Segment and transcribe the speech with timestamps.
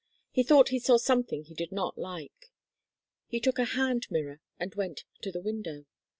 [0.31, 2.51] He thought he saw something he did not like.
[3.27, 5.85] He took a hand mirror and went to the window.